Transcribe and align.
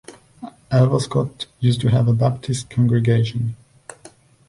Alvescot 0.71 1.45
used 1.59 1.79
to 1.81 1.89
have 1.89 2.07
a 2.07 2.13
Baptist 2.13 2.71
congregation. 2.71 3.55